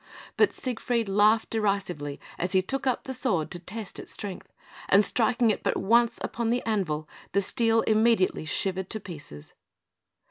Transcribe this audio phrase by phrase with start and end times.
[0.35, 4.51] But Siegfried laughed derisively as he took up the sword to test its strength;
[4.89, 9.53] and striking it but once upon the anvil, the steel immediately shivered to pieces.